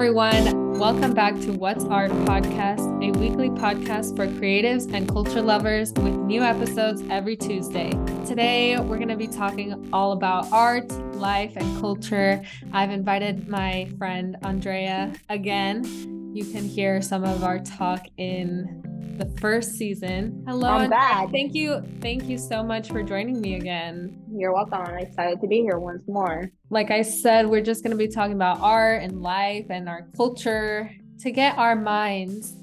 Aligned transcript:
everyone. 0.00 0.78
Welcome 0.78 1.12
back 1.12 1.34
to 1.40 1.52
What's 1.52 1.84
Art 1.84 2.10
podcast, 2.24 2.80
a 3.06 3.18
weekly 3.18 3.50
podcast 3.50 4.16
for 4.16 4.26
creatives 4.26 4.90
and 4.94 5.06
culture 5.06 5.42
lovers 5.42 5.92
with 5.92 6.14
new 6.14 6.40
episodes 6.40 7.02
every 7.10 7.36
Tuesday. 7.36 7.90
Today, 8.24 8.78
we're 8.78 8.96
going 8.96 9.08
to 9.08 9.16
be 9.18 9.26
talking 9.26 9.90
all 9.92 10.12
about 10.12 10.50
art, 10.52 10.90
life, 11.16 11.52
and 11.54 11.80
culture. 11.82 12.42
I've 12.72 12.88
invited 12.88 13.46
my 13.46 13.90
friend 13.98 14.38
Andrea 14.42 15.12
again. 15.28 15.84
You 16.34 16.46
can 16.46 16.64
hear 16.64 17.02
some 17.02 17.22
of 17.22 17.44
our 17.44 17.58
talk 17.58 18.06
in 18.16 18.89
the 19.20 19.38
first 19.38 19.72
season. 19.72 20.42
Hello, 20.48 20.68
I'm. 20.70 21.30
Thank 21.30 21.54
you. 21.54 21.82
Thank 22.00 22.24
you 22.24 22.38
so 22.38 22.62
much 22.62 22.88
for 22.88 23.02
joining 23.02 23.38
me 23.38 23.56
again. 23.56 24.18
You're 24.34 24.54
welcome. 24.54 24.80
I'm 24.80 24.96
excited 24.96 25.42
to 25.42 25.46
be 25.46 25.56
here 25.60 25.78
once 25.78 26.02
more. 26.08 26.50
Like 26.70 26.90
I 26.90 27.02
said, 27.02 27.46
we're 27.46 27.60
just 27.62 27.84
going 27.84 27.90
to 27.90 27.98
be 27.98 28.08
talking 28.08 28.32
about 28.32 28.60
art 28.60 29.02
and 29.02 29.20
life 29.20 29.66
and 29.68 29.90
our 29.90 30.08
culture 30.16 30.90
to 31.18 31.30
get 31.30 31.58
our 31.58 31.76
minds 31.76 32.54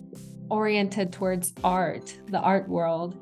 oriented 0.50 1.14
towards 1.14 1.54
art, 1.64 2.18
the 2.32 2.40
art 2.40 2.68
world. 2.68 3.16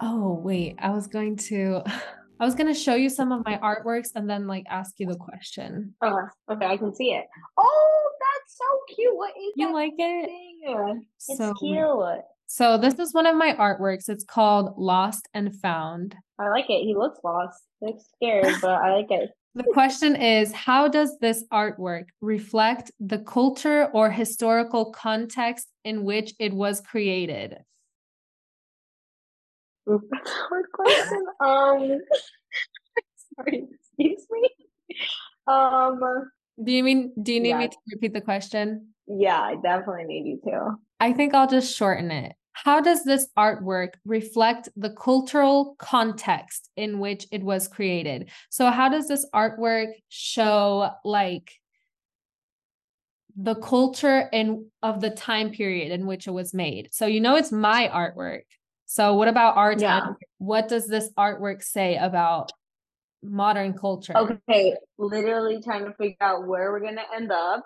Oh, 0.00 0.32
wait, 0.42 0.76
I 0.78 0.90
was 0.90 1.06
going 1.06 1.36
to 1.48 1.82
I 2.40 2.44
was 2.46 2.54
going 2.54 2.72
to 2.72 2.78
show 2.78 2.94
you 2.94 3.10
some 3.10 3.30
of 3.32 3.44
my 3.44 3.58
artworks 3.58 4.08
and 4.16 4.28
then 4.28 4.46
like 4.46 4.64
ask 4.70 4.94
you 4.98 5.06
the 5.06 5.14
question. 5.16 5.94
Oh, 6.02 6.22
okay, 6.50 6.66
I 6.66 6.76
can 6.78 6.94
see 6.94 7.10
it. 7.12 7.26
Oh, 7.58 8.10
that's 8.18 8.56
so 8.56 8.94
cute. 8.96 9.14
What 9.14 9.30
is 9.36 9.52
You 9.56 9.72
like 9.74 9.92
it? 9.98 10.26
thing? 10.26 11.04
It's 11.28 11.36
So- 11.38 11.52
cute. 11.60 12.22
So 12.54 12.76
this 12.76 12.98
is 12.98 13.14
one 13.14 13.24
of 13.24 13.34
my 13.34 13.54
artworks. 13.54 14.10
It's 14.10 14.24
called 14.24 14.74
Lost 14.76 15.26
and 15.32 15.58
Found. 15.60 16.14
I 16.38 16.50
like 16.50 16.68
it. 16.68 16.84
He 16.84 16.94
looks 16.94 17.18
lost. 17.24 17.62
He 17.80 17.86
looks 17.86 18.04
scared, 18.14 18.56
but 18.60 18.72
I 18.72 18.94
like 18.94 19.10
it. 19.10 19.30
The 19.54 19.64
question 19.64 20.16
is 20.16 20.52
How 20.52 20.88
does 20.88 21.18
this 21.18 21.44
artwork 21.52 22.04
reflect 22.20 22.90
the 23.00 23.18
culture 23.20 23.86
or 23.94 24.10
historical 24.10 24.92
context 24.92 25.66
in 25.84 26.04
which 26.04 26.34
it 26.38 26.52
was 26.52 26.82
created? 26.82 27.56
That's 29.86 30.30
a 30.30 30.34
hard 30.48 30.66
question. 30.72 31.24
Um, 31.40 32.00
sorry, 33.36 33.64
excuse 33.72 34.26
me. 34.30 34.50
Um, 35.46 36.00
Do 36.62 36.72
you 36.72 36.84
mean 36.84 37.12
do 37.22 37.32
you 37.32 37.40
need 37.40 37.56
me 37.56 37.68
to 37.68 37.76
repeat 37.92 38.12
the 38.12 38.20
question? 38.20 38.88
yeah, 39.06 39.40
I 39.40 39.56
definitely 39.62 40.04
need 40.04 40.26
you 40.26 40.40
to. 40.50 40.76
I 41.00 41.12
think 41.12 41.34
I'll 41.34 41.48
just 41.48 41.76
shorten 41.76 42.10
it. 42.10 42.34
How 42.52 42.80
does 42.80 43.04
this 43.04 43.28
artwork 43.36 43.94
reflect 44.04 44.68
the 44.76 44.90
cultural 44.90 45.74
context 45.78 46.70
in 46.76 46.98
which 46.98 47.26
it 47.32 47.42
was 47.42 47.68
created? 47.68 48.30
So 48.50 48.70
how 48.70 48.88
does 48.88 49.08
this 49.08 49.26
artwork 49.34 49.92
show 50.08 50.90
like 51.04 51.52
the 53.36 53.54
culture 53.54 54.28
in 54.32 54.66
of 54.82 55.00
the 55.00 55.10
time 55.10 55.50
period 55.50 55.90
in 55.92 56.06
which 56.06 56.26
it 56.26 56.32
was 56.32 56.52
made? 56.52 56.90
So 56.92 57.06
you 57.06 57.20
know 57.20 57.36
it's 57.36 57.52
my 57.52 57.88
artwork. 57.92 58.42
So 58.84 59.14
what 59.14 59.28
about 59.28 59.56
our 59.56 59.74
time? 59.74 59.80
Yeah. 59.80 60.26
What 60.38 60.68
does 60.68 60.86
this 60.86 61.10
artwork 61.16 61.62
say 61.62 61.96
about 61.96 62.52
modern 63.22 63.72
culture? 63.72 64.16
Okay, 64.16 64.76
literally 64.98 65.62
trying 65.62 65.86
to 65.86 65.94
figure 65.94 66.16
out 66.20 66.46
where 66.46 66.70
we're 66.72 66.80
gonna 66.80 67.06
end 67.14 67.32
up. 67.32 67.64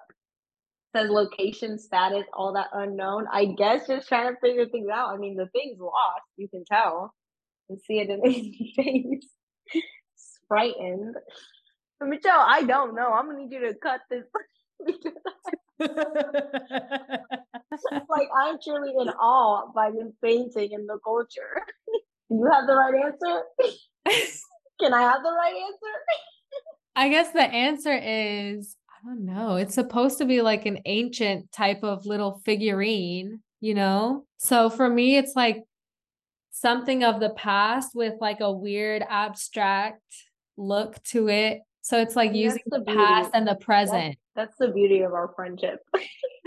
Says 0.97 1.11
location, 1.11 1.79
status, 1.79 2.25
all 2.33 2.55
that 2.55 2.69
unknown. 2.73 3.27
I 3.31 3.45
guess 3.45 3.87
just 3.87 4.09
trying 4.09 4.33
to 4.33 4.41
figure 4.41 4.65
things 4.67 4.89
out. 4.91 5.11
I 5.11 5.19
mean, 5.19 5.37
the 5.37 5.47
thing's 5.49 5.79
lost. 5.79 6.23
You 6.39 6.49
can 6.49 6.65
tell. 6.65 7.13
You 7.69 7.77
can 7.77 7.85
see 7.85 7.99
it 7.99 8.09
in 8.09 8.25
his 8.25 8.47
face. 8.75 9.29
He's 9.71 10.41
frightened. 10.49 11.15
But 12.01 12.09
Michelle, 12.09 12.47
I 12.47 12.63
don't 12.63 12.95
know. 12.95 13.13
I'm 13.13 13.27
gonna 13.27 13.41
need 13.41 13.53
you 13.53 13.61
to 13.61 13.75
cut 13.75 14.01
this. 14.09 14.25
like 18.09 18.29
I'm 18.35 18.57
truly 18.65 18.95
in 18.99 19.09
awe 19.11 19.71
by 19.75 19.91
this 19.91 20.13
painting 20.25 20.73
and 20.73 20.89
the 20.89 20.99
culture. 21.05 21.61
Do 22.31 22.37
you 22.37 22.49
have 22.51 22.67
the 22.67 22.75
right 22.75 22.95
answer? 23.05 23.43
Can 24.81 24.95
I 24.95 25.03
have 25.03 25.23
the 25.23 25.31
right 25.31 25.57
answer? 25.57 25.93
I 26.97 27.11
guess 27.11 27.33
the 27.33 27.43
answer 27.43 27.93
is 27.93 28.77
Oh, 29.07 29.11
I 29.11 29.15
don't 29.15 29.25
know. 29.25 29.57
It's 29.57 29.75
supposed 29.75 30.19
to 30.19 30.25
be 30.25 30.43
like 30.43 30.67
an 30.67 30.81
ancient 30.85 31.53
type 31.53 31.83
of 31.83 32.07
little 32.07 32.41
figurine, 32.45 33.41
you 33.61 33.75
know? 33.75 34.25
So 34.39 34.71
for 34.71 34.89
me, 34.89 35.17
it's 35.17 35.35
like 35.37 35.65
something 36.51 37.05
of 37.05 37.21
the 37.21 37.31
past 37.31 37.91
with 37.95 38.15
like 38.21 38.41
a 38.41 38.53
weird 38.53 39.05
abstract 39.09 40.03
look 40.57 41.03
to 41.05 41.29
it. 41.29 41.61
So 41.83 42.01
it's 42.01 42.17
like 42.17 42.31
That's 42.31 42.39
using 42.39 42.63
the 42.67 42.81
the 42.81 42.85
past 42.85 43.31
and 43.35 43.47
the 43.47 43.55
present. 43.55 44.17
That's 44.35 44.57
the 44.59 44.69
beauty 44.69 45.03
of 45.03 45.13
our 45.13 45.33
friendship. 45.37 45.81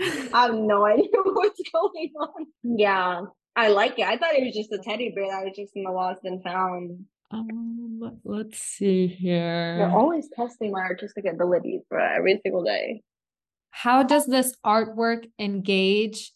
I 0.00 0.42
have 0.42 0.54
no 0.54 0.84
idea 0.84 1.08
what's 1.24 1.60
going 1.72 2.12
on. 2.18 2.46
Yeah, 2.62 3.22
I 3.56 3.68
like 3.68 3.98
it. 3.98 4.06
I 4.06 4.16
thought 4.16 4.34
it 4.34 4.44
was 4.44 4.54
just 4.54 4.72
a 4.72 4.78
teddy 4.78 5.12
bear 5.14 5.28
that 5.28 5.44
was 5.44 5.56
just 5.56 5.76
in 5.76 5.82
the 5.82 5.90
lost 5.90 6.20
and 6.24 6.42
found. 6.42 7.04
Um, 7.30 8.18
let's 8.24 8.58
see 8.58 9.06
here. 9.06 9.76
They're 9.78 9.90
always 9.90 10.28
testing 10.34 10.72
my 10.72 10.80
artistic 10.80 11.26
abilities, 11.26 11.82
bro, 11.88 12.04
every 12.04 12.40
single 12.42 12.64
day. 12.64 13.02
How 13.70 14.02
does 14.02 14.26
this 14.26 14.56
artwork 14.66 15.26
engage? 15.38 16.32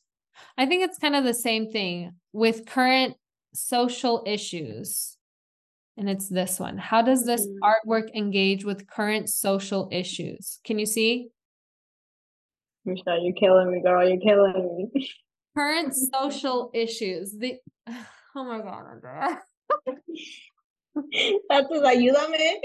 I 0.57 0.67
think 0.67 0.85
it's 0.85 0.99
kind 0.99 1.17
of 1.17 1.25
the 1.25 1.35
same 1.35 1.71
thing 1.71 2.13
with 2.33 2.67
current 2.67 3.17
social 3.55 4.23
issues. 4.27 5.17
And 5.97 6.09
it's 6.11 6.29
this 6.29 6.59
one. 6.59 6.77
How 6.79 7.03
does 7.03 7.25
this 7.25 7.47
Mm. 7.47 7.59
artwork 7.63 8.13
engage 8.15 8.65
with 8.65 8.87
current 8.89 9.29
social 9.29 9.89
issues? 9.93 10.59
Can 10.65 10.79
you 10.79 10.87
see? 10.87 11.31
Michelle, 12.85 13.23
you're 13.23 13.35
killing 13.35 13.71
me, 13.73 13.81
girl. 13.81 14.07
You're 14.09 14.21
killing 14.21 14.91
me. 14.93 15.11
Current 15.57 15.95
social 15.95 16.71
issues. 16.75 17.33
The 17.39 17.59
oh 18.37 18.45
my 18.45 18.61
god. 18.61 19.39
That's 21.49 21.69
his 21.71 21.83
ayúdame. 21.83 22.37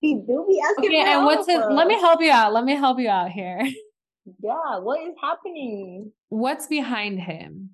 He 0.00 0.16
do 0.16 0.44
be 0.48 0.60
asking 0.60 0.86
Okay, 0.86 1.12
and 1.12 1.24
what's 1.24 1.46
help. 1.48 1.70
Let 1.70 1.86
me 1.86 1.94
help 1.94 2.20
you 2.20 2.32
out. 2.32 2.52
Let 2.52 2.64
me 2.64 2.74
help 2.74 2.98
you 2.98 3.08
out 3.08 3.30
here. 3.30 3.62
Yeah, 4.40 4.78
what 4.78 5.00
is 5.00 5.14
happening? 5.20 6.12
What's 6.28 6.68
behind 6.68 7.18
him? 7.18 7.70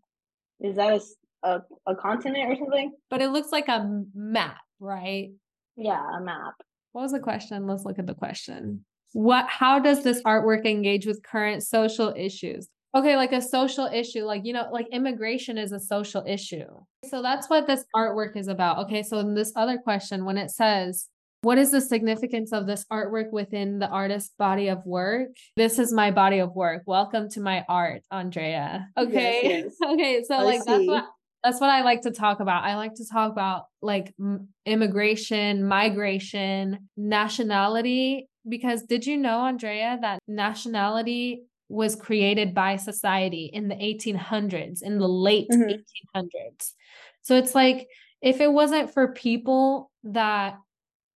Is 0.61 0.77
that 0.77 0.99
a 1.43 1.61
a 1.87 1.95
continent 1.95 2.51
or 2.51 2.57
something? 2.57 2.93
But 3.11 3.21
it 3.21 3.29
looks 3.29 3.53
like 3.53 3.69
a 3.69 4.03
map, 4.15 4.57
right? 4.81 5.29
Yeah, 5.77 6.03
a 6.17 6.23
map. 6.23 6.55
What 6.93 7.03
was 7.03 7.13
the 7.13 7.21
question? 7.21 7.67
Let's 7.67 7.85
look 7.85 7.99
at 7.99 8.07
the 8.07 8.15
question. 8.15 8.87
What 9.13 9.47
how 9.47 9.79
does 9.79 10.05
this 10.05 10.23
artwork 10.23 10.65
engage 10.65 11.07
with 11.07 11.23
current 11.23 11.63
social 11.63 12.15
issues? 12.17 12.69
Okay, 12.99 13.15
like 13.15 13.33
a 13.33 13.41
social 13.41 13.87
issue, 13.87 14.25
like 14.25 14.45
you 14.45 14.53
know, 14.53 14.69
like 14.73 14.89
immigration 14.91 15.57
is 15.57 15.71
a 15.71 15.79
social 15.79 16.25
issue. 16.27 16.67
So 17.09 17.23
that's 17.23 17.49
what 17.49 17.69
this 17.69 17.85
artwork 17.95 18.37
is 18.37 18.49
about. 18.49 18.79
Okay, 18.87 19.05
so 19.05 19.21
in 19.21 19.37
this 19.37 19.53
other 19.55 19.79
question, 19.79 20.25
when 20.25 20.37
it 20.37 20.51
says, 20.51 21.07
what 21.43 21.59
is 21.59 21.71
the 21.71 21.81
significance 21.81 22.53
of 22.53 22.67
this 22.67 22.85
artwork 22.91 23.31
within 23.31 23.79
the 23.79 23.87
artist's 23.87 24.35
body 24.37 24.67
of 24.67 24.85
work? 24.85 25.29
This 25.57 25.79
is 25.79 25.93
my 25.93 26.11
body 26.11 26.41
of 26.41 26.57
work. 26.57 26.83
Welcome 26.87 27.29
to 27.31 27.41
my 27.41 27.65
art, 27.69 28.03
Andrea. 28.11 28.89
Okay. 28.99 29.43
yes. 29.45 29.77
okay, 29.93 30.25
so 30.27 30.35
I 30.35 30.43
like 30.43 30.65
that's 30.65 30.87
what 30.89 31.05
that's 31.45 31.61
what 31.61 31.71
I 31.71 31.83
like 31.83 32.03
to 32.03 32.11
talk 32.11 32.41
about. 32.41 32.65
I 32.65 32.75
like 32.75 32.95
to 32.95 33.05
talk 33.09 33.31
about 33.31 33.67
like 33.81 34.13
m- 34.19 34.49
immigration, 34.67 35.63
migration, 35.63 36.89
nationality. 36.97 38.27
Because 38.49 38.83
did 38.83 39.07
you 39.07 39.19
know, 39.19 39.43
Andrea, 39.43 39.99
that 40.01 40.19
nationality 40.27 41.43
was 41.69 41.95
created 41.97 42.55
by 42.55 42.77
society 42.77 43.51
in 43.53 43.69
the 43.69 43.77
1800s, 43.77 44.83
in 44.83 44.99
the 44.99 45.09
late 45.09 45.49
Mhm. 45.51 45.71
1800s? 45.71 46.75
So 47.23 47.37
it's 47.37 47.55
like 47.55 47.89
if 48.23 48.41
it 48.41 48.53
wasn't 48.53 48.91
for 48.93 49.13
people 49.13 49.91
that 50.05 50.59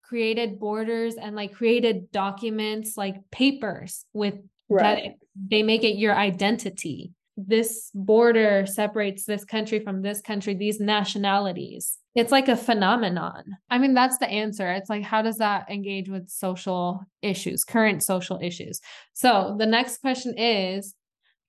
created 0.02 0.58
borders 0.60 1.14
and 1.14 1.34
like 1.34 1.52
created 1.54 2.10
documents 2.12 2.96
like 2.96 3.16
papers 3.30 4.04
with 4.12 4.34
that 4.68 5.02
they 5.48 5.62
make 5.62 5.84
it 5.84 5.96
your 5.96 6.14
identity. 6.14 7.12
This 7.36 7.90
border 7.94 8.66
separates 8.66 9.24
this 9.24 9.44
country 9.44 9.80
from 9.80 10.02
this 10.02 10.20
country, 10.20 10.54
these 10.54 10.80
nationalities. 10.80 11.98
It's 12.14 12.32
like 12.32 12.48
a 12.48 12.56
phenomenon. 12.56 13.42
I 13.70 13.78
mean, 13.78 13.94
that's 13.94 14.18
the 14.18 14.28
answer. 14.28 14.70
It's 14.70 14.90
like, 14.90 15.02
how 15.02 15.22
does 15.22 15.38
that 15.38 15.70
engage 15.70 16.08
with 16.10 16.28
social 16.28 17.02
issues, 17.22 17.64
current 17.64 18.02
social 18.02 18.38
issues? 18.42 18.80
So 19.14 19.56
the 19.58 19.66
next 19.66 20.02
question 20.02 20.34
is 20.36 20.94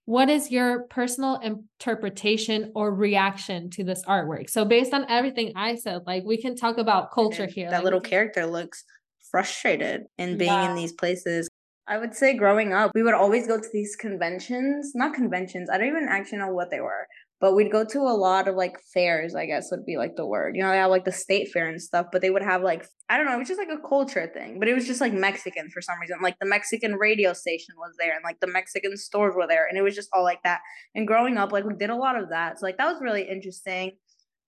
what 0.05 0.29
is 0.29 0.51
your 0.51 0.83
personal 0.83 1.35
interpretation 1.37 2.71
or 2.75 2.93
reaction 2.93 3.69
to 3.71 3.83
this 3.83 4.03
artwork? 4.05 4.49
So, 4.49 4.65
based 4.65 4.93
on 4.93 5.09
everything 5.09 5.53
I 5.55 5.75
said, 5.75 6.01
like 6.05 6.23
we 6.25 6.41
can 6.41 6.55
talk 6.55 6.77
about 6.77 7.11
culture 7.11 7.45
here. 7.45 7.69
That 7.69 7.77
like, 7.77 7.83
little 7.85 8.01
character 8.01 8.45
looks 8.45 8.83
frustrated 9.31 10.03
in 10.17 10.37
being 10.37 10.51
Yeah. 10.51 10.69
in 10.69 10.75
these 10.75 10.91
places. 10.91 11.49
I 11.87 11.97
would 11.97 12.15
say 12.15 12.35
growing 12.35 12.71
up, 12.73 12.91
we 12.95 13.03
would 13.03 13.13
always 13.13 13.45
go 13.47 13.59
to 13.59 13.69
these 13.73 13.95
conventions, 13.95 14.93
not 14.95 15.13
conventions, 15.13 15.69
I 15.69 15.77
don't 15.77 15.87
even 15.87 16.07
actually 16.09 16.37
know 16.37 16.53
what 16.53 16.69
they 16.69 16.79
were, 16.79 17.07
but 17.43 17.55
we'd 17.55 17.73
go 17.73 17.83
to 17.83 17.99
a 17.99 18.15
lot 18.15 18.47
of 18.47 18.55
like 18.55 18.79
fairs, 18.93 19.35
I 19.35 19.45
guess 19.45 19.69
would 19.69 19.85
be 19.85 19.97
like 19.97 20.15
the 20.15 20.25
word. 20.25 20.55
You 20.55 20.61
know, 20.61 20.69
they 20.69 20.77
have 20.77 20.89
like 20.89 21.03
the 21.03 21.11
state 21.11 21.51
fair 21.51 21.67
and 21.67 21.81
stuff, 21.81 22.05
but 22.09 22.21
they 22.21 22.29
would 22.29 22.41
have 22.41 22.63
like 22.63 22.87
I 23.09 23.17
don't 23.17 23.25
know, 23.25 23.33
it 23.33 23.39
was 23.39 23.49
just 23.49 23.59
like 23.59 23.67
a 23.67 23.85
culture 23.85 24.31
thing. 24.33 24.59
But 24.59 24.69
it 24.69 24.73
was 24.73 24.87
just 24.87 25.01
like 25.01 25.11
Mexican 25.11 25.69
for 25.69 25.81
some 25.81 25.99
reason. 25.99 26.19
Like 26.21 26.39
the 26.39 26.45
Mexican 26.45 26.93
radio 26.93 27.33
station 27.33 27.75
was 27.77 27.95
there 27.99 28.15
and 28.15 28.23
like 28.23 28.39
the 28.39 28.47
Mexican 28.47 28.95
stores 28.95 29.35
were 29.35 29.45
there 29.45 29.67
and 29.67 29.77
it 29.77 29.81
was 29.81 29.93
just 29.93 30.07
all 30.13 30.23
like 30.23 30.41
that. 30.45 30.61
And 30.95 31.05
growing 31.05 31.37
up, 31.37 31.51
like 31.51 31.65
we 31.65 31.73
did 31.73 31.89
a 31.89 31.97
lot 31.97 32.17
of 32.17 32.29
that. 32.29 32.59
So 32.59 32.65
like 32.65 32.77
that 32.77 32.89
was 32.89 33.01
really 33.01 33.23
interesting. 33.29 33.91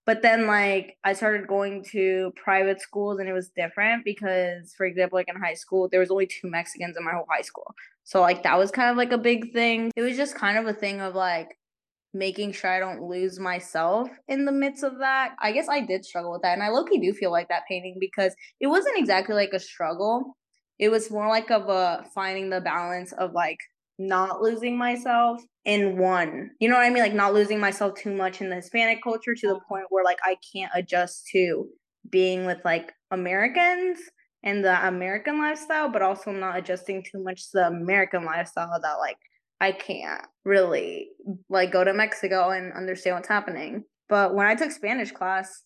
But 0.06 0.22
then 0.22 0.46
like 0.46 0.96
I 1.04 1.12
started 1.12 1.46
going 1.48 1.84
to 1.92 2.32
private 2.42 2.80
schools 2.80 3.20
and 3.20 3.28
it 3.28 3.34
was 3.34 3.50
different 3.54 4.06
because 4.06 4.72
for 4.74 4.86
example, 4.86 5.18
like 5.18 5.28
in 5.28 5.36
high 5.36 5.52
school, 5.52 5.86
there 5.90 6.00
was 6.00 6.10
only 6.10 6.28
two 6.28 6.48
Mexicans 6.48 6.96
in 6.96 7.04
my 7.04 7.12
whole 7.12 7.26
high 7.30 7.42
school. 7.42 7.74
So 8.04 8.22
like 8.22 8.42
that 8.44 8.56
was 8.56 8.70
kind 8.70 8.90
of 8.90 8.96
like 8.96 9.12
a 9.12 9.18
big 9.18 9.52
thing. 9.52 9.90
It 9.96 10.00
was 10.00 10.16
just 10.16 10.34
kind 10.34 10.56
of 10.56 10.64
a 10.64 10.72
thing 10.72 11.02
of 11.02 11.14
like 11.14 11.58
making 12.16 12.52
sure 12.52 12.70
I 12.70 12.78
don't 12.78 13.02
lose 13.02 13.38
myself 13.38 14.08
in 14.28 14.44
the 14.44 14.52
midst 14.52 14.84
of 14.84 14.98
that. 14.98 15.34
I 15.40 15.52
guess 15.52 15.68
I 15.68 15.80
did 15.80 16.04
struggle 16.04 16.32
with 16.32 16.42
that. 16.42 16.54
And 16.54 16.62
I 16.62 16.68
low 16.68 16.84
key 16.84 16.98
do 16.98 17.12
feel 17.12 17.30
like 17.30 17.48
that 17.48 17.64
painting 17.68 17.96
because 18.00 18.34
it 18.60 18.66
wasn't 18.68 18.98
exactly 18.98 19.34
like 19.34 19.52
a 19.52 19.60
struggle. 19.60 20.36
It 20.78 20.88
was 20.88 21.10
more 21.10 21.28
like 21.28 21.50
of 21.50 21.68
a 21.68 22.04
finding 22.14 22.50
the 22.50 22.60
balance 22.60 23.12
of 23.12 23.32
like 23.32 23.58
not 23.98 24.42
losing 24.42 24.76
myself 24.76 25.42
in 25.64 25.98
one. 25.98 26.50
You 26.60 26.68
know 26.68 26.76
what 26.76 26.84
I 26.84 26.90
mean? 26.90 27.02
Like 27.02 27.14
not 27.14 27.34
losing 27.34 27.58
myself 27.58 27.94
too 27.94 28.14
much 28.14 28.40
in 28.40 28.48
the 28.48 28.56
Hispanic 28.56 29.02
culture 29.02 29.34
to 29.34 29.46
the 29.48 29.54
mm-hmm. 29.54 29.68
point 29.68 29.86
where 29.90 30.04
like 30.04 30.18
I 30.24 30.36
can't 30.52 30.72
adjust 30.74 31.26
to 31.32 31.66
being 32.10 32.44
with 32.46 32.58
like 32.64 32.92
Americans 33.10 33.98
and 34.42 34.64
the 34.64 34.86
American 34.86 35.38
lifestyle, 35.38 35.88
but 35.88 36.02
also 36.02 36.30
not 36.30 36.56
adjusting 36.56 37.02
too 37.02 37.22
much 37.22 37.50
to 37.50 37.50
the 37.54 37.66
American 37.66 38.24
lifestyle 38.24 38.78
that 38.80 38.94
like 38.94 39.16
I 39.60 39.72
can't 39.72 40.22
really 40.44 41.08
like 41.48 41.72
go 41.72 41.84
to 41.84 41.94
Mexico 41.94 42.50
and 42.50 42.72
understand 42.72 43.16
what's 43.16 43.28
happening. 43.28 43.84
But 44.08 44.34
when 44.34 44.46
I 44.46 44.54
took 44.54 44.70
Spanish 44.70 45.10
class, 45.10 45.64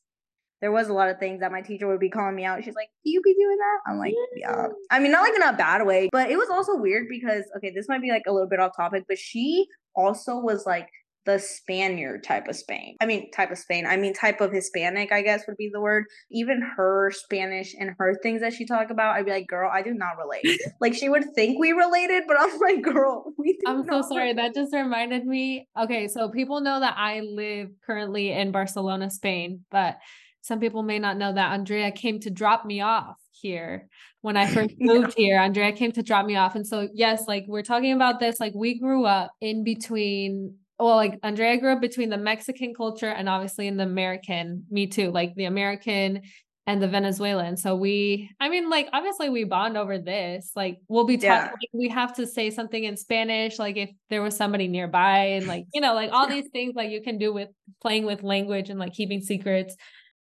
there 0.61 0.73
was 0.73 0.89
a 0.89 0.93
lot 0.93 1.09
of 1.09 1.19
things 1.19 1.41
that 1.41 1.53
my 1.53 1.63
teacher 1.63 1.89
would 1.89 2.01
be 2.01 2.11
calling 2.11 2.37
me 2.37 2.45
out. 2.45 2.63
She's 2.63 2.75
like, 2.75 2.89
you 3.03 3.21
be 3.23 3.35
doing 3.35 3.57
that?" 3.57 3.91
I'm 3.91 3.99
like, 3.99 4.15
"Yeah." 4.37 4.69
I 4.91 4.99
mean, 4.99 5.11
not 5.11 5.23
like 5.23 5.35
in 5.35 5.43
a 5.43 5.57
bad 5.57 5.87
way, 5.87 6.09
but 6.13 6.31
it 6.31 6.37
was 6.37 6.51
also 6.51 6.77
weird 6.77 7.07
because 7.09 7.45
okay, 7.57 7.73
this 7.75 7.89
might 7.89 8.03
be 8.03 8.11
like 8.11 8.25
a 8.27 8.33
little 8.33 8.49
bit 8.49 8.61
off 8.61 8.77
topic, 8.77 9.05
but 9.09 9.19
she 9.19 9.67
also 9.95 10.39
was 10.39 10.67
like 10.67 10.89
the 11.27 11.39
Spaniard 11.39 12.25
type 12.25 12.49
of 12.49 12.57
Spain. 12.57 12.97
I 13.01 13.07
mean, 13.07 13.31
type 13.31 13.51
of 13.51 13.59
Spain. 13.59 13.87
I 13.87 13.97
mean, 13.97 14.15
type 14.15 14.41
of 14.41 14.53
Hispanic, 14.53 15.13
I 15.13 15.23
guess 15.23 15.47
would 15.47 15.57
be 15.57 15.71
the 15.73 15.81
word. 15.81 16.05
Even 16.31 16.63
her 16.77 17.11
Spanish 17.15 17.75
and 17.79 17.95
her 17.99 18.15
things 18.23 18.41
that 18.41 18.55
she 18.55 18.65
talk 18.65 18.91
about, 18.91 19.17
I'd 19.17 19.27
be 19.27 19.31
like, 19.31 19.47
girl, 19.47 19.71
I 19.73 19.83
do 19.83 19.93
not 19.93 20.17
relate. 20.19 20.61
like 20.81 20.95
she 20.95 21.09
would 21.09 21.25
think 21.35 21.59
we 21.59 21.73
related, 21.73 22.25
but 22.27 22.37
I'm 22.41 22.59
like, 22.59 22.83
girl, 22.83 23.33
we. 23.37 23.59
I'm 23.67 23.85
so 23.85 24.03
sorry. 24.03 24.33
That 24.33 24.55
just 24.55 24.73
reminded 24.73 25.27
me. 25.27 25.69
Okay, 25.79 26.09
so 26.09 26.31
people 26.31 26.61
know 26.61 26.81
that 26.81 26.95
I 26.97 27.21
live 27.21 27.69
currently 27.87 28.33
in 28.33 28.51
Barcelona, 28.51 29.11
Spain, 29.11 29.65
but 29.71 29.99
some 30.43 30.59
people 30.59 30.83
may 30.83 30.99
not 30.99 31.19
know 31.19 31.33
that 31.33 31.53
Andrea 31.53 31.93
came 31.93 32.19
to 32.21 32.31
drop 32.31 32.65
me 32.65 32.81
off 32.81 33.17
here 33.31 33.89
when 34.23 34.37
I 34.37 34.47
first 34.47 34.75
moved 34.81 35.15
yeah. 35.17 35.25
here. 35.25 35.41
Andrea 35.41 35.73
came 35.73 35.93
to 35.93 36.03
drop 36.03 36.27
me 36.27 36.37
off. 36.37 36.55
And 36.55 36.67
so, 36.67 36.89
yes, 36.95 37.25
like 37.29 37.45
we're 37.47 37.63
talking 37.63 37.93
about 37.93 38.21
this, 38.21 38.41
like 38.41 38.55
we 38.55 38.79
grew 38.79 39.05
up 39.05 39.33
in 39.41 39.65
between 39.65 40.55
well, 40.81 40.97
like 40.97 41.19
Andrea 41.23 41.59
grew 41.59 41.73
up 41.73 41.81
between 41.81 42.09
the 42.09 42.19
Mexican 42.19 42.75
culture 42.75 43.09
and 43.09 43.29
obviously 43.29 43.67
in 43.67 43.77
the 43.77 43.85
American, 43.85 44.65
me 44.71 44.87
too, 44.87 45.11
like 45.11 45.35
the 45.35 45.45
American 45.45 46.23
and 46.67 46.83
the 46.83 46.89
Venezuelan. 46.89 47.57
So 47.57 47.77
we, 47.77 48.31
I 48.41 48.49
mean, 48.49 48.71
like 48.71 48.89
obviously 48.93 49.29
we 49.29 49.45
bond 49.45 49.77
over 49.77 49.99
this. 49.99 50.53
Like 50.55 50.79
we'll 50.89 51.05
be 51.05 51.17
talking, 51.17 51.29
yeah. 51.29 51.45
like, 51.45 51.71
we 51.73 51.89
have 51.89 52.15
to 52.15 52.27
say 52.27 52.51
something 52.51 52.83
in 52.83 52.97
Spanish, 52.97 53.59
like 53.59 53.77
if 53.77 53.91
there 54.09 54.23
was 54.23 54.37
somebody 54.37 54.69
nearby, 54.69 55.19
and 55.19 55.47
like 55.47 55.67
you 55.75 55.81
know, 55.81 55.95
like 55.95 56.13
all 56.13 56.29
these 56.29 56.49
things 56.53 56.75
like 56.75 56.91
you 56.91 57.03
can 57.03 57.19
do 57.19 57.33
with 57.33 57.49
playing 57.83 58.07
with 58.07 58.23
language 58.23 58.71
and 58.71 58.79
like 58.79 58.93
keeping 58.93 59.21
secrets. 59.21 59.77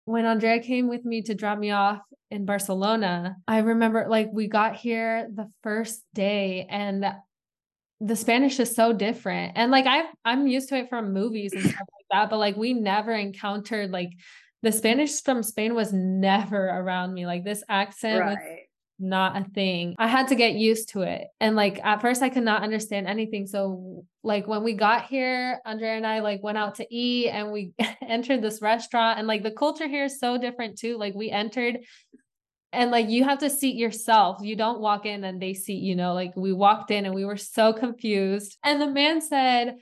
When 0.06 0.26
Andrea 0.26 0.60
came 0.60 0.90
with 0.90 1.06
me 1.06 1.22
to 1.24 1.36
drop 1.36 1.60
me 1.60 1.70
off 1.70 2.00
in 2.32 2.46
Barcelona, 2.46 3.36
I 3.48 3.60
remember 3.60 4.08
like 4.10 4.30
we 4.34 4.48
got 4.48 4.76
here 4.76 5.30
the 5.34 5.52
first 5.62 6.04
day 6.16 6.66
and 6.68 7.06
the 8.02 8.16
Spanish 8.16 8.60
is 8.60 8.76
so 8.76 8.94
different. 8.94 9.54
And 9.56 9.72
like 9.72 9.86
I've 9.86 10.06
I'm 10.24 10.48
used 10.48 10.70
to 10.70 10.78
it 10.78 10.90
from 10.90 11.14
movies 11.14 11.54
and 11.54 11.62
stuff 11.62 11.74
like 11.80 12.06
that, 12.12 12.30
but 12.30 12.38
like 12.38 12.56
we 12.56 12.74
never 12.74 13.14
encountered 13.14 13.92
like 13.92 14.12
the 14.62 14.72
Spanish 14.72 15.22
from 15.22 15.44
Spain 15.44 15.76
was 15.76 15.94
never 15.94 16.68
around 16.68 17.14
me. 17.14 17.26
Like 17.26 17.44
this 17.44 17.64
accent 17.70 18.22
right. 18.22 18.30
was 18.30 18.38
not 19.00 19.38
a 19.38 19.46
thing. 19.52 19.96
I 19.98 20.08
had 20.08 20.28
to 20.28 20.36
get 20.36 20.56
used 20.56 20.90
to 20.90 21.02
it. 21.02 21.28
And 21.40 21.56
like 21.56 21.84
at 21.84 22.02
first 22.02 22.22
I 22.22 22.30
could 22.30 22.44
not 22.44 22.64
understand 22.64 23.08
anything. 23.08 23.48
So 23.48 24.04
like 24.24 24.48
when 24.48 24.64
we 24.64 24.74
got 24.74 25.06
here, 25.06 25.62
Andrea 25.66 25.94
and 25.94 26.06
I 26.06 26.20
like 26.20 26.44
went 26.44 26.58
out 26.58 26.76
to 26.76 26.88
eat 26.94 27.30
and 27.30 27.52
we 27.52 27.72
entered 28.02 28.42
this 28.42 28.62
restaurant 28.62 29.18
and 29.18 29.28
like 29.28 29.44
the 29.44 29.52
culture 29.52 29.88
here 29.88 30.06
is 30.06 30.20
so 30.20 30.38
different 30.38 30.78
too. 30.78 30.98
Like 30.98 31.16
we 31.16 31.30
entered 31.30 31.80
and 32.72 32.92
like 32.92 33.10
you 33.10 33.24
have 33.24 33.40
to 33.40 33.50
seat 33.50 33.76
yourself. 33.76 34.42
You 34.42 34.56
don't 34.56 34.80
walk 34.80 35.06
in 35.06 35.24
and 35.24 35.42
they 35.42 35.54
seat 35.54 35.82
you 35.82 35.96
know 35.96 36.14
like 36.14 36.34
we 36.36 36.54
walked 36.54 36.92
in 36.92 37.06
and 37.06 37.16
we 37.16 37.26
were 37.26 37.38
so 37.38 37.74
confused. 37.74 38.58
And 38.64 38.82
the 38.82 38.88
man 38.88 39.22
said 39.22 39.78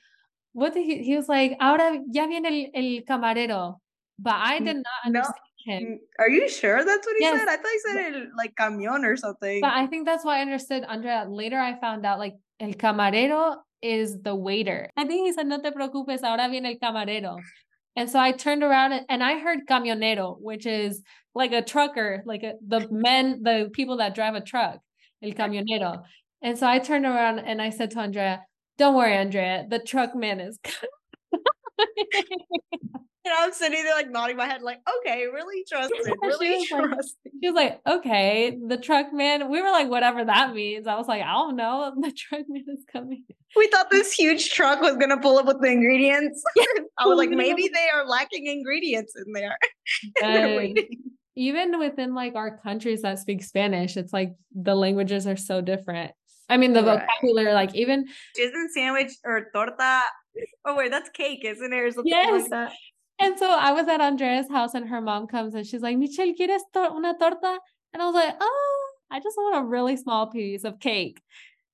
what 0.54 0.74
did 0.74 0.86
he 0.86 1.04
he 1.04 1.16
was 1.16 1.30
like 1.30 1.58
ahora 1.60 2.00
ya 2.12 2.28
viene 2.28 2.46
el, 2.46 2.66
el 2.74 3.02
camarero. 3.04 3.80
But 4.20 4.36
i 4.36 4.60
did 4.60 4.78
not 4.78 5.00
understand 5.06 5.36
no. 5.68 5.74
him 5.74 6.00
are 6.18 6.30
you 6.30 6.50
sure 6.50 6.84
that's 6.84 7.06
what 7.06 7.16
he 7.18 7.24
yes. 7.24 7.40
said? 7.40 7.48
I 7.48 7.58
thought 7.58 7.72
he 7.72 7.80
said 7.80 8.14
el, 8.16 8.28
like 8.38 8.56
camion 8.56 9.04
or 9.04 9.16
something. 9.16 9.62
But 9.62 9.74
i 9.74 9.86
think 9.86 10.06
that's 10.06 10.26
why 10.26 10.40
i 10.40 10.42
understood 10.42 10.84
andrea 10.88 11.28
later 11.30 11.60
i 11.60 11.80
found 11.80 12.06
out 12.06 12.20
like 12.20 12.36
el 12.60 12.74
camarero 12.74 13.58
is 13.82 14.20
the 14.24 14.34
waiter. 14.34 14.90
I 14.98 15.06
think 15.06 15.28
he 15.28 15.34
said 15.34 15.46
no 15.46 15.62
te 15.62 15.72
preocupes 15.72 16.24
ahora 16.24 16.50
viene 16.50 16.66
el 16.66 16.80
camarero 16.82 17.38
and 17.98 18.10
so 18.10 18.20
I 18.20 18.32
turned 18.32 18.64
around 18.64 18.94
and 19.10 19.24
I 19.24 19.40
heard 19.40 19.62
camionero, 19.70 20.38
which 20.40 20.66
is 20.68 21.02
like 21.36 21.52
a 21.52 21.62
trucker, 21.64 22.22
like 22.26 22.44
a, 22.44 22.54
the 22.66 22.88
men, 22.92 23.42
the 23.44 23.70
people 23.74 23.98
that 23.98 24.16
drive 24.16 24.36
a 24.36 24.42
truck, 24.42 24.80
el 25.24 25.32
camionero. 25.32 26.04
And 26.42 26.58
so 26.58 26.68
I 26.68 26.80
turned 26.80 27.06
around 27.06 27.40
and 27.40 27.62
I 27.62 27.72
said 27.72 27.92
to 27.92 28.00
Andrea, 28.00 28.44
"Don't 28.78 28.96
worry, 28.96 29.16
Andrea, 29.16 29.66
the 29.70 29.80
truck 29.80 30.16
man 30.16 30.40
is." 30.40 30.60
And 33.28 33.36
I'm 33.38 33.52
sitting 33.52 33.84
there 33.84 33.94
like 33.94 34.10
nodding 34.10 34.38
my 34.38 34.46
head, 34.46 34.62
like, 34.62 34.80
okay, 35.00 35.26
really 35.26 35.66
trusting, 35.70 36.16
really 36.22 36.62
she 36.62 36.68
trusting. 36.68 36.88
Like, 36.94 37.34
she 37.44 37.50
was 37.50 37.56
like, 37.56 37.82
okay, 37.86 38.58
the 38.68 38.78
truck 38.78 39.12
man. 39.12 39.50
We 39.50 39.62
were 39.62 39.70
like, 39.70 39.90
whatever 39.90 40.24
that 40.24 40.54
means. 40.54 40.88
I 40.88 40.96
was 40.96 41.08
like, 41.08 41.22
I 41.22 41.34
don't 41.34 41.58
know. 41.58 41.94
The 42.08 42.12
truck 42.14 42.46
man 42.48 42.64
is 42.68 42.86
coming. 42.90 43.26
We 43.58 43.68
thought 43.68 43.90
this 43.92 44.14
huge 44.14 44.52
truck 44.52 44.80
was 44.80 44.96
gonna 44.96 45.20
pull 45.20 45.38
up 45.38 45.46
with 45.46 45.60
the 45.62 45.68
ingredients. 45.68 46.42
Yeah. 46.56 46.64
I 46.98 47.06
was 47.06 47.18
like, 47.18 47.30
maybe 47.30 47.70
they 47.72 47.90
are 47.94 48.08
lacking 48.08 48.48
ingredients 48.48 49.14
in 49.16 49.34
there. 49.34 49.58
even 51.36 51.78
within 51.78 52.16
like 52.16 52.36
our 52.36 52.58
countries 52.58 53.02
that 53.02 53.20
speak 53.20 53.44
Spanish, 53.44 53.98
it's 53.98 54.14
like 54.14 54.34
the 54.56 54.74
languages 54.74 55.28
are 55.28 55.36
so 55.36 55.60
different. 55.60 56.14
I 56.50 56.58
mean, 56.58 56.74
the 56.74 56.84
right. 56.84 57.06
vocabulary, 57.22 57.54
like 57.54 57.76
even 57.76 58.08
isn't 58.40 58.72
sandwich 58.72 59.12
or 59.26 59.50
torta. 59.54 60.02
Oh 60.66 60.76
wait, 60.76 60.92
that's 60.92 61.10
cake, 61.10 61.44
isn't 61.44 61.74
it? 61.74 61.78
Or 61.78 61.92
something 61.92 62.12
yes. 62.12 62.42
like 62.42 62.50
that. 62.52 62.72
And 63.20 63.38
so 63.38 63.50
I 63.50 63.72
was 63.72 63.88
at 63.88 64.00
Andrea's 64.02 64.50
house 64.50 64.74
and 64.74 64.88
her 64.90 65.02
mom 65.02 65.28
comes 65.28 65.56
and 65.56 65.66
she's 65.66 65.82
like, 65.82 65.98
Michelle, 65.98 66.34
¿quieres 66.34 66.62
tor- 66.74 66.96
una 66.96 67.16
torta? 67.20 67.58
And 67.94 68.02
I 68.02 68.06
was 68.06 68.16
like, 68.16 68.36
oh, 68.40 68.90
I 69.10 69.20
just 69.20 69.38
want 69.38 69.66
a 69.66 69.68
really 69.68 69.98
small 69.98 70.28
piece 70.28 70.64
of 70.64 70.80
cake. 70.80 71.22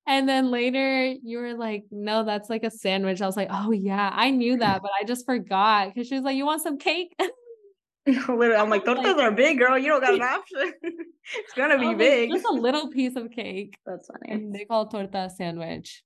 And 0.06 0.28
then 0.28 0.52
later 0.52 1.06
you 1.24 1.40
were 1.40 1.54
like, 1.54 1.86
no, 1.92 2.24
that's 2.24 2.50
like 2.50 2.64
a 2.64 2.72
sandwich. 2.72 3.22
I 3.22 3.26
was 3.26 3.38
like, 3.38 3.50
oh 3.52 3.72
yeah, 3.72 4.10
I 4.14 4.30
knew 4.30 4.58
that, 4.58 4.82
but 4.82 4.92
I 5.00 5.04
just 5.06 5.26
forgot 5.26 5.94
because 5.94 6.08
she 6.08 6.16
was 6.16 6.24
like, 6.24 6.38
you 6.38 6.46
want 6.46 6.62
some 6.62 6.78
cake? 6.78 7.16
Literally, 8.06 8.56
I'm 8.56 8.70
like, 8.70 8.84
tortas 8.84 9.18
are 9.18 9.32
big, 9.32 9.60
girl. 9.60 9.78
You 9.78 9.88
don't 9.88 10.02
got 10.02 10.14
an 10.14 10.22
option. 10.24 10.74
it's 10.82 11.54
gonna 11.56 11.80
be 11.80 11.94
big. 11.94 12.32
Just 12.32 12.46
a 12.46 12.52
little 12.52 12.90
piece 12.90 13.16
of 13.16 13.32
cake. 13.32 13.78
That's 13.86 14.08
funny. 14.08 14.34
And 14.34 14.54
they 14.54 14.66
call 14.66 14.88
torta 14.88 15.30
sandwich. 15.34 16.04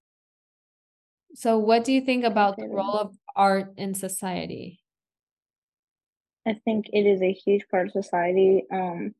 So, 1.34 1.58
what 1.58 1.84
do 1.84 1.92
you 1.92 2.02
think 2.02 2.24
about 2.24 2.58
the 2.58 2.68
role 2.68 3.00
of 3.00 3.16
art 3.36 3.74
in 3.78 3.96
society? 3.96 4.80
I 6.48 6.54
think 6.66 6.88
it 6.94 7.06
is 7.06 7.22
a 7.22 7.34
huge 7.34 7.68
part 7.70 7.88
of 7.88 7.92
society. 7.92 8.64
Um, 8.72 9.14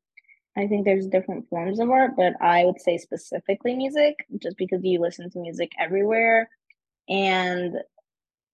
I 0.56 0.66
think 0.66 0.84
there's 0.84 1.06
different 1.06 1.48
forms 1.48 1.78
of 1.78 1.90
art, 1.90 2.12
but 2.16 2.32
I 2.40 2.64
would 2.64 2.80
say 2.80 2.98
specifically 2.98 3.76
music, 3.76 4.16
just 4.42 4.56
because 4.56 4.80
you 4.82 5.00
listen 5.00 5.30
to 5.30 5.38
music 5.38 5.70
everywhere. 5.78 6.48
And 7.08 7.76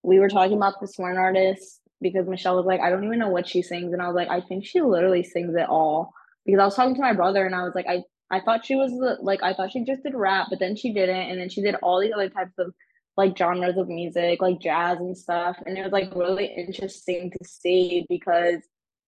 we 0.03 0.19
were 0.19 0.29
talking 0.29 0.57
about 0.57 0.81
this 0.81 0.99
one 0.99 1.17
artist 1.17 1.81
because 2.03 2.27
Michelle 2.27 2.57
was 2.57 2.67
like, 2.67 2.81
I 2.81 2.91
don't 2.91 3.05
even 3.05 3.19
know 3.19 3.31
what 3.31 3.49
she 3.49 3.63
sings. 3.63 3.93
And 3.93 4.03
I 4.03 4.07
was 4.07 4.17
like, 4.17 4.29
I 4.29 4.41
think 4.41 4.67
she 4.67 4.81
literally 4.83 5.23
sings 5.23 5.55
it 5.55 5.69
all. 5.69 6.13
Because 6.45 6.61
I 6.61 6.65
was 6.65 6.77
talking 6.77 6.95
to 6.97 7.01
my 7.01 7.15
brother 7.15 7.47
and 7.47 7.55
I 7.55 7.63
was 7.63 7.75
like, 7.75 7.87
I, 7.89 8.03
I 8.31 8.41
thought 8.41 8.67
she 8.67 8.75
was 8.75 8.91
the, 8.91 9.17
like, 9.23 9.43
I 9.43 9.55
thought 9.55 9.73
she 9.73 9.85
just 9.85 10.03
did 10.03 10.15
rap, 10.15 10.49
but 10.51 10.59
then 10.59 10.77
she 10.77 10.93
didn't. 10.93 11.31
And 11.31 11.41
then 11.41 11.49
she 11.49 11.63
did 11.63 11.77
all 11.77 12.01
these 12.01 12.13
other 12.13 12.29
types 12.29 12.53
of 12.59 12.75
like 13.17 13.37
genres 13.37 13.77
of 13.77 13.89
music, 13.89 14.43
like 14.43 14.61
jazz 14.61 14.99
and 14.99 15.17
stuff. 15.17 15.57
And 15.67 15.79
it 15.79 15.83
was 15.83 15.93
like 15.93 16.15
really 16.15 16.47
interesting 16.47 17.31
to 17.31 17.49
see 17.49 18.07
because 18.09 18.61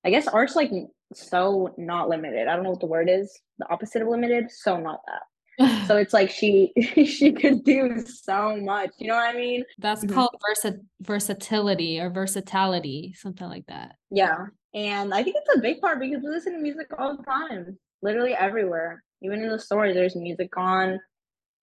I 0.05 0.11
guess 0.11 0.29
art's 0.29 0.55
like 0.55 0.71
so 1.13 1.75
not 1.77 2.09
limited. 2.09 2.49
I 2.49 2.55
don't 2.55 2.65
know 2.65 2.71
what 2.71 2.81
the 2.81 2.87
word 2.87 3.09
is. 3.11 3.37
The 3.59 3.69
opposite 3.71 4.03
of 4.03 4.09
limited, 4.09 4.51
so 4.51 4.79
not 4.79 5.01
that. 5.07 5.87
so 5.87 5.97
it's 5.97 6.13
like 6.13 6.31
she 6.31 6.73
she 7.07 7.33
could 7.33 7.65
do 7.65 8.05
so 8.07 8.57
much. 8.57 8.91
You 8.99 9.09
know 9.09 9.17
what 9.17 9.35
I 9.35 9.39
mean? 9.39 9.65
That's 9.79 10.05
mm-hmm. 10.05 10.15
called 10.15 10.37
versa- 10.47 10.81
versatility 11.01 12.01
or 12.01 12.11
versatility, 12.11 13.15
something 13.17 13.49
like 13.49 13.67
that. 13.67 13.97
Yeah. 14.11 14.47
And 14.75 15.15
I 15.15 15.23
think 15.23 15.37
it's 15.39 15.57
a 15.57 15.61
big 15.61 15.81
part 15.81 16.01
because 16.01 16.23
we 16.23 16.29
listen 16.29 16.53
to 16.53 16.59
music 16.59 16.89
all 16.99 17.17
the 17.17 17.23
time, 17.23 17.79
literally 18.03 18.35
everywhere. 18.35 19.03
Even 19.23 19.43
in 19.43 19.49
the 19.49 19.59
store, 19.59 19.93
there's 19.93 20.15
music 20.15 20.51
on. 20.57 21.01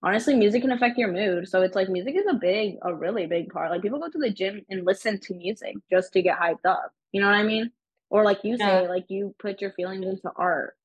Honestly, 0.04 0.36
music 0.36 0.62
can 0.62 0.72
affect 0.72 0.98
your 0.98 1.12
mood. 1.12 1.48
So 1.48 1.62
it's 1.62 1.76
like 1.76 1.88
music 1.88 2.16
is 2.16 2.26
a 2.30 2.34
big, 2.34 2.76
a 2.82 2.94
really 2.94 3.26
big 3.26 3.50
part. 3.50 3.72
Like 3.72 3.82
people 3.82 4.00
go 4.00 4.10
to 4.10 4.18
the 4.18 4.30
gym 4.30 4.62
and 4.70 4.86
listen 4.86 5.18
to 5.22 5.34
music 5.34 5.76
just 5.90 6.12
to 6.14 6.22
get 6.22 6.38
hyped 6.38 6.66
up. 6.66 6.92
You 7.14 7.22
know 7.22 7.28
what 7.28 7.38
I 7.38 7.44
mean? 7.44 7.72
Or 8.10 8.26
like 8.26 8.44
you 8.44 8.58
yeah. 8.60 8.82
say, 8.82 8.90
like 8.90 9.06
you 9.08 9.34
put 9.40 9.62
your 9.62 9.72
feelings 9.72 10.06
into 10.06 10.30
art. 10.36 10.76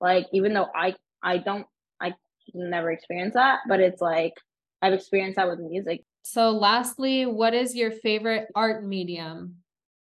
Like 0.00 0.26
even 0.32 0.54
though 0.54 0.68
I 0.74 0.94
I 1.22 1.38
don't 1.38 1.66
I 2.00 2.14
never 2.54 2.92
experienced 2.92 3.34
that, 3.34 3.60
but 3.68 3.80
it's 3.80 4.00
like 4.00 4.34
I've 4.80 4.92
experienced 4.92 5.36
that 5.36 5.48
with 5.48 5.58
music. 5.58 6.04
So 6.22 6.50
lastly, 6.50 7.26
what 7.26 7.54
is 7.54 7.74
your 7.74 7.90
favorite 7.90 8.46
art 8.54 8.84
medium? 8.84 9.56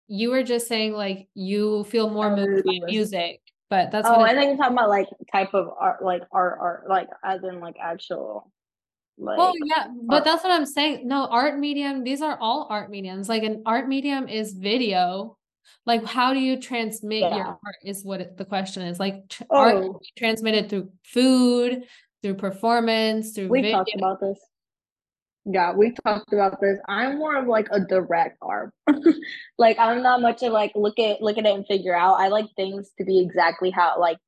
You 0.07 0.31
were 0.31 0.45
just 0.45 0.69
saying 0.69 0.93
like 0.93 1.27
you 1.35 1.83
feel 1.85 2.11
more 2.11 2.31
oh, 2.31 2.37
moved 2.37 2.65
by 2.65 2.79
music, 2.87 3.41
but 3.71 3.91
that's 3.91 4.07
oh, 4.07 4.21
I 4.21 4.35
think 4.35 4.49
you're 4.49 4.57
talking 4.59 4.77
about 4.77 4.91
like 4.91 5.09
type 5.33 5.55
of 5.55 5.71
art, 5.81 6.05
like 6.05 6.23
art, 6.31 6.59
art, 6.61 6.85
like 6.89 7.09
as 7.25 7.43
in 7.43 7.61
like 7.61 7.77
actual. 7.83 8.52
Like, 9.23 9.39
well, 9.39 9.53
yeah, 9.65 9.87
but 10.07 10.17
art. 10.17 10.25
that's 10.25 10.45
what 10.45 10.53
I'm 10.53 10.67
saying. 10.67 11.07
No, 11.07 11.27
art 11.27 11.59
medium. 11.59 12.05
These 12.05 12.23
are 12.23 12.37
all 12.41 12.67
art 12.71 12.91
mediums. 12.91 13.29
Like 13.29 13.43
an 13.43 13.63
art 13.65 13.89
medium 13.89 14.29
is 14.29 14.53
video. 14.53 15.39
Like, 15.87 16.05
how 16.05 16.35
do 16.35 16.41
you 16.41 16.61
transmit 16.61 17.21
yeah. 17.21 17.37
your 17.37 17.47
art? 17.47 17.77
Is 17.85 18.05
what 18.05 18.21
it, 18.21 18.37
the 18.37 18.45
question 18.45 18.83
is. 18.83 18.99
Like, 18.99 19.29
tr- 19.29 19.45
oh. 19.51 19.57
art 19.57 19.87
transmitted 20.17 20.69
through 20.69 20.91
food, 21.05 21.85
through 22.23 22.35
performance, 22.35 23.33
through 23.33 23.49
we 23.49 23.63
video. 23.63 23.79
talked 23.79 23.95
about 23.97 24.21
this. 24.21 24.39
Yeah, 25.45 25.73
we 25.73 25.93
talked 26.05 26.33
about 26.33 26.61
this. 26.61 26.79
I'm 26.89 27.19
more 27.19 27.37
of 27.37 27.49
like 27.49 27.67
a 27.73 27.81
direct 27.81 28.39
art. 28.41 28.73
like 29.59 29.77
I'm 29.79 30.03
not 30.03 30.23
much 30.23 30.43
of 30.43 30.53
like 30.53 30.73
look 30.77 30.99
at 31.01 31.21
look 31.21 31.37
at 31.37 31.47
it 31.47 31.55
and 31.55 31.67
figure 31.67 31.97
out. 31.97 32.15
I 32.15 32.29
like 32.29 32.47
things 32.55 32.91
to 32.99 33.05
be 33.05 33.21
exactly 33.21 33.71
how 33.71 33.99
like 33.99 34.19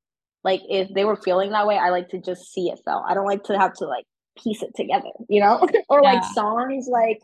like 0.43 0.61
if 0.69 0.93
they 0.93 1.05
were 1.05 1.15
feeling 1.15 1.51
that 1.51 1.67
way, 1.67 1.77
I 1.77 1.89
like 1.89 2.09
to 2.09 2.19
just 2.19 2.51
see 2.51 2.69
it 2.69 2.79
felt. 2.83 3.03
I 3.07 3.13
don't 3.13 3.25
like 3.25 3.43
to 3.45 3.57
have 3.57 3.73
to 3.75 3.85
like 3.85 4.05
piece 4.41 4.61
it 4.61 4.75
together, 4.75 5.11
you 5.29 5.39
know? 5.39 5.67
or 5.89 6.01
yeah. 6.03 6.13
like 6.13 6.23
songs 6.33 6.87
like 6.87 7.21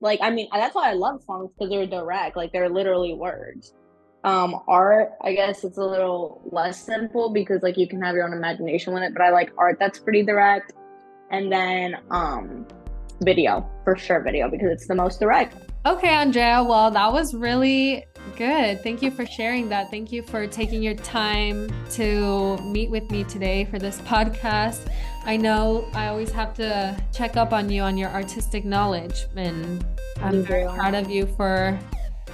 like 0.00 0.20
I 0.22 0.30
mean 0.30 0.48
that's 0.52 0.74
why 0.74 0.90
I 0.90 0.94
love 0.94 1.22
songs 1.24 1.50
because 1.52 1.70
they're 1.70 1.86
direct, 1.86 2.36
like 2.36 2.52
they're 2.52 2.68
literally 2.68 3.14
words. 3.14 3.74
Um 4.24 4.56
art, 4.66 5.12
I 5.22 5.32
guess 5.34 5.64
it's 5.64 5.78
a 5.78 5.84
little 5.84 6.42
less 6.50 6.80
simple 6.84 7.32
because 7.32 7.62
like 7.62 7.76
you 7.76 7.88
can 7.88 8.02
have 8.02 8.14
your 8.14 8.24
own 8.24 8.32
imagination 8.32 8.92
with 8.92 9.02
it, 9.02 9.12
but 9.12 9.22
I 9.22 9.30
like 9.30 9.52
art 9.56 9.78
that's 9.78 9.98
pretty 9.98 10.22
direct. 10.22 10.72
And 11.30 11.52
then 11.52 11.96
um 12.10 12.66
video 13.20 13.68
for 13.84 13.96
sure 13.96 14.20
video 14.20 14.48
because 14.48 14.70
it's 14.70 14.86
the 14.86 14.94
most 14.94 15.18
direct 15.18 15.56
okay 15.86 16.08
andrea 16.08 16.62
well 16.62 16.90
that 16.90 17.12
was 17.12 17.34
really 17.34 18.04
good. 18.38 18.82
Thank 18.82 19.02
you 19.02 19.10
for 19.10 19.26
sharing 19.26 19.68
that. 19.68 19.90
Thank 19.90 20.12
you 20.12 20.22
for 20.22 20.46
taking 20.46 20.82
your 20.82 20.94
time 20.94 21.68
to 21.90 22.56
meet 22.58 22.88
with 22.88 23.10
me 23.10 23.24
today 23.24 23.64
for 23.64 23.78
this 23.78 24.00
podcast. 24.02 24.88
I 25.28 25.36
know 25.36 25.86
i 25.92 26.06
always 26.06 26.30
have 26.30 26.54
to 26.54 26.96
check 27.12 27.36
up 27.36 27.52
on 27.52 27.68
you 27.68 27.82
on 27.82 27.98
your 27.98 28.08
artistic 28.08 28.64
knowledge 28.64 29.26
and 29.36 29.84
i'm 30.22 30.42
very 30.42 30.64
proud 30.64 30.94
of 30.94 31.10
you 31.10 31.26
for 31.26 31.78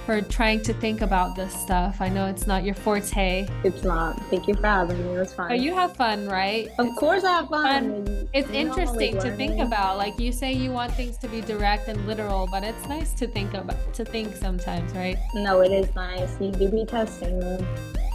for 0.05 0.21
trying 0.21 0.61
to 0.63 0.73
think 0.73 1.01
about 1.01 1.35
this 1.35 1.53
stuff. 1.53 1.97
I 1.99 2.09
know 2.09 2.27
it's 2.27 2.45
not 2.45 2.63
your 2.63 2.75
forte. 2.75 3.47
It's 3.63 3.83
not. 3.83 4.19
Thank 4.29 4.47
you 4.47 4.53
for 4.53 4.67
having 4.67 5.03
me. 5.03 5.13
It 5.15 5.19
was 5.19 5.33
fun. 5.33 5.49
But 5.49 5.59
you 5.59 5.73
have 5.73 5.95
fun, 5.95 6.27
right? 6.27 6.69
Of 6.77 6.87
it's 6.87 6.99
course 6.99 7.23
I 7.23 7.31
have 7.31 7.49
fun. 7.49 8.05
fun. 8.05 8.29
It's 8.33 8.49
interesting 8.51 9.19
to 9.19 9.35
think 9.35 9.59
about. 9.59 9.97
Like 9.97 10.19
you 10.19 10.31
say 10.31 10.53
you 10.53 10.71
want 10.71 10.93
things 10.93 11.17
to 11.17 11.27
be 11.27 11.41
direct 11.41 11.87
and 11.87 12.05
literal, 12.07 12.47
but 12.51 12.63
it's 12.63 12.87
nice 12.87 13.13
to 13.13 13.27
think 13.27 13.53
about 13.53 13.93
to 13.95 14.05
think 14.05 14.35
sometimes, 14.35 14.93
right? 14.93 15.17
No, 15.33 15.61
it 15.61 15.71
is 15.71 15.93
nice. 15.95 16.39
You 16.39 16.51
do 16.51 16.69
be 16.69 16.85
testing 16.85 17.39
them. 17.39 17.65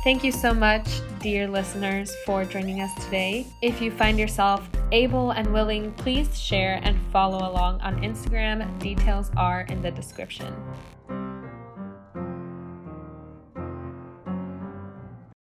Thank 0.03 0.25
you 0.25 0.33
so 0.33 0.55
much, 0.55 0.89
dear 1.19 1.47
listeners, 1.47 2.17
for 2.25 2.47
joining 2.47 2.81
us 2.81 2.91
today. 3.05 3.47
If 3.61 3.83
you 3.83 3.91
find 3.91 4.19
yourself 4.19 4.67
able 4.93 5.33
and 5.33 5.53
willing, 5.53 5.93
please 5.93 6.41
share 6.41 6.81
and 6.83 6.99
follow 7.13 7.51
along 7.51 7.83
on 7.83 8.01
Instagram. 8.01 8.79
Details 8.79 9.31
are 9.37 9.63
in 9.63 9.83
the 9.83 9.91
description. 9.91 10.55